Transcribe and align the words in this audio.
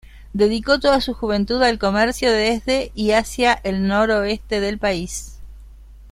Dedicó 0.33 0.79
toda 0.79 0.99
su 0.99 1.13
juventud 1.13 1.61
al 1.61 1.77
comercio 1.77 2.31
desde 2.31 2.91
y 2.95 3.11
hacia 3.11 3.53
el 3.63 3.87
noroeste 3.87 4.59
del 4.59 4.79
país. 4.79 5.37